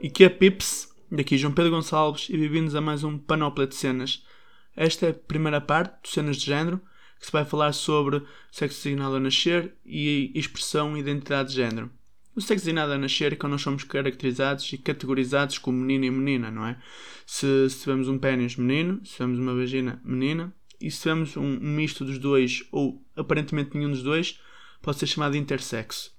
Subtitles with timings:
[0.00, 0.94] E que é Pips?
[1.10, 4.24] Daqui João Pedro Gonçalves e bem-vindos a mais um Panóplia de Cenas.
[4.76, 6.80] Esta é a primeira parte do Cenas de Género,
[7.18, 11.90] que se vai falar sobre sexo designado a nascer e expressão e identidade de género.
[12.36, 16.10] O sexo designado a nascer é quando nós somos caracterizados e categorizados como menino e
[16.12, 16.80] menina, não é?
[17.26, 22.04] Se, se um pênis menino, se tivermos uma vagina menina, e se tivermos um misto
[22.04, 24.38] dos dois ou aparentemente nenhum dos dois,
[24.80, 26.16] pode ser chamado de intersexo.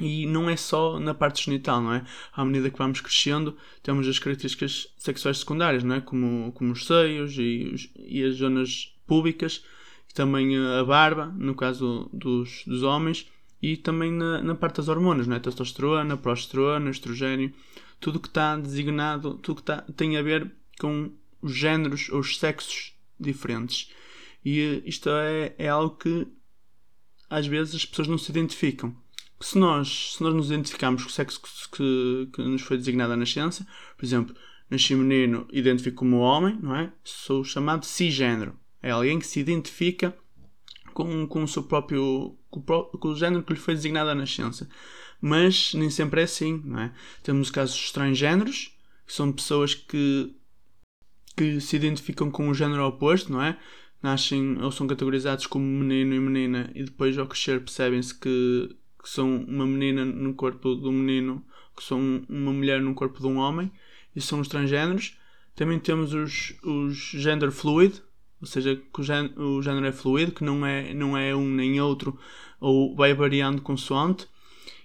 [0.00, 2.04] E não é só na parte genital, não é?
[2.32, 6.00] À medida que vamos crescendo, temos as características sexuais secundárias, não é?
[6.00, 9.64] Como, como os seios e, os, e as zonas públicas,
[10.08, 13.28] e também a barba, no caso dos, dos homens,
[13.60, 15.40] e também na, na parte das hormonas, não é?
[15.40, 17.52] Testosterona, progesterona, estrogênio,
[17.98, 21.10] tudo que está designado, tudo que está, tem a ver com
[21.42, 23.92] os géneros ou os sexos diferentes.
[24.44, 26.26] E isto é, é algo que
[27.28, 28.94] às vezes as pessoas não se identificam
[29.40, 33.16] se nós, se nós nos identificarmos com o sexo que, que nos foi designado à
[33.16, 34.34] nascença, por exemplo,
[34.70, 36.92] nasci menino, identifico como homem, não é?
[37.04, 38.58] Sou chamado cisgênero.
[38.82, 40.16] É alguém que se identifica
[40.92, 42.36] com, com o seu próprio.
[42.50, 44.68] Com com o género que lhe foi designado à nascença.
[45.20, 46.92] Mas nem sempre é assim, não é?
[47.22, 50.34] Temos casos transgêneros, que são pessoas que,
[51.36, 53.58] que se identificam com o género oposto, não é?
[54.02, 58.76] Nascem ou são categorizados como menino e menina e depois ao crescer percebem-se que
[59.08, 61.42] que são uma menina no corpo de um menino,
[61.74, 63.72] que são uma mulher no corpo de um homem,
[64.14, 65.16] e são os transgêneros.
[65.56, 68.02] Também temos os, os gender fluid,
[68.38, 71.48] ou seja, que o género, o género é fluido, que não é, não é um
[71.48, 72.18] nem outro,
[72.60, 74.28] ou vai variando consoante.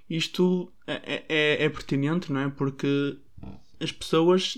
[0.09, 2.49] Isto é, é, é pertinente, não é?
[2.49, 3.17] Porque
[3.81, 4.57] as pessoas,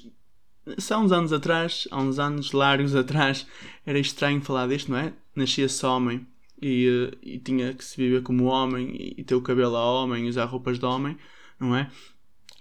[0.91, 3.47] há uns anos atrás, há uns anos largos atrás,
[3.83, 5.11] era estranho falar disto, não é?
[5.35, 6.27] Nascia-se homem
[6.61, 10.27] e, eh, e tinha que se viver como homem e ter o cabelo a homem
[10.27, 11.17] usar roupas de homem,
[11.59, 11.89] não é?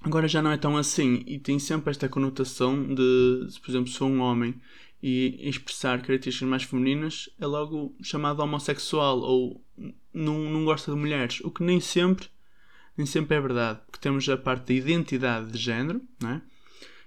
[0.03, 4.09] Agora já não é tão assim e tem sempre esta conotação de, por exemplo, sou
[4.09, 4.55] um homem
[5.03, 9.65] e expressar características mais femininas é logo chamado homossexual ou
[10.13, 12.29] não, não gosta de mulheres, o que nem sempre
[12.97, 16.43] nem sempre é verdade, porque temos a parte da identidade de género, não é?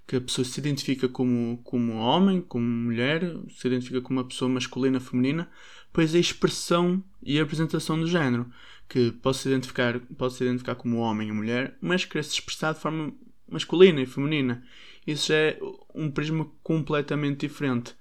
[0.07, 4.47] Que a pessoa se identifica como, como homem, como mulher, se identifica como uma pessoa
[4.47, 5.49] masculina, feminina,
[5.91, 8.49] pois a expressão e a apresentação do género,
[8.87, 12.73] que pode se identificar, pode se identificar como homem ou mulher, mas querer se expressar
[12.73, 13.13] de forma
[13.49, 14.63] masculina e feminina.
[15.05, 15.59] Isso é
[15.93, 17.93] um prisma completamente diferente,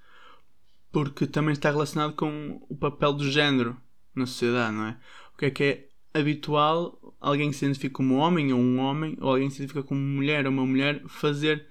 [0.93, 3.77] porque também está relacionado com o papel do género
[4.15, 4.97] na sociedade, não é?
[5.35, 9.17] O que é que é habitual alguém que se identifica como homem ou um homem,
[9.21, 11.67] ou alguém que se identifica como mulher ou uma mulher, fazer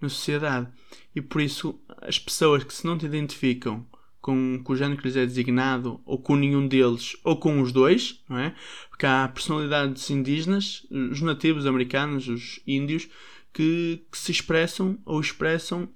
[0.00, 0.68] na sociedade.
[1.14, 3.86] E por isso, as pessoas que se não te identificam
[4.20, 7.72] com, com o género que lhes é designado, ou com nenhum deles, ou com os
[7.72, 8.54] dois, não é?
[8.88, 13.08] Porque há personalidades indígenas, os nativos americanos, os índios,
[13.52, 15.88] que, que se expressam ou expressam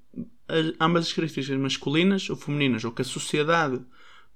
[0.49, 3.81] as, ambas as características masculinas ou femininas, ou que a sociedade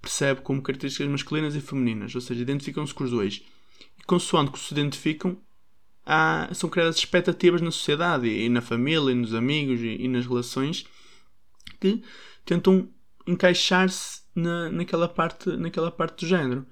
[0.01, 3.43] percebe como características masculinas e femininas, ou seja, identificam-se com os dois.
[3.99, 5.37] E consoante que se identificam,
[6.09, 10.27] há, são criadas expectativas na sociedade e na família, e nos amigos e, e nas
[10.27, 10.87] relações
[11.79, 12.03] que
[12.47, 12.89] tentam
[13.27, 16.67] encaixar-se na, naquela, parte, naquela parte do género.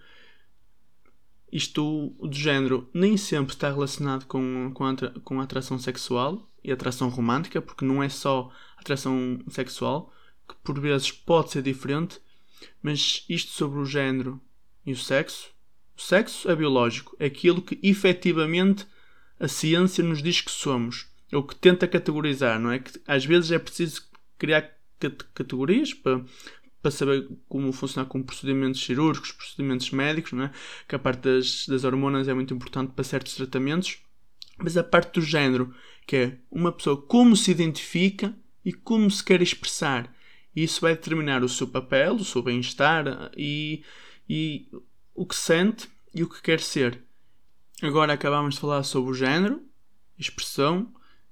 [1.53, 6.73] Isto do género nem sempre está relacionado com, com, a, com a atração sexual e
[6.73, 10.13] atração romântica, porque não é só atração sexual,
[10.49, 12.19] que por vezes pode ser diferente,
[12.83, 14.41] mas isto sobre o género
[14.85, 15.51] e o sexo.
[15.97, 18.87] O sexo é biológico, é aquilo que efetivamente
[19.39, 22.79] a ciência nos diz que somos, ou que tenta categorizar, não é?
[22.79, 24.03] Que às vezes é preciso
[24.39, 24.71] criar
[25.35, 26.25] categorias para,
[26.81, 30.53] para saber como funcionar com procedimentos cirúrgicos, procedimentos médicos, não é?
[30.89, 33.99] que a parte das, das hormonas é muito importante para certos tratamentos,
[34.59, 35.75] mas a parte do género,
[36.07, 40.15] que é uma pessoa como se identifica e como se quer expressar.
[40.55, 43.85] E isso vai determinar o seu papel, o seu bem-estar e,
[44.29, 44.69] e
[45.15, 47.06] o que sente e o que quer ser.
[47.83, 49.63] Agora acabamos de falar sobre o género,
[50.19, 50.89] expressão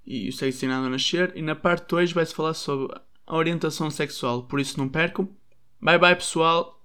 [0.06, 2.94] e o sexo ensinado a nascer, e na parte 2 vai-se falar sobre
[3.26, 4.43] a orientação sexual.
[4.44, 5.29] Por isso não percam.
[5.81, 6.82] Bye bye pessoal.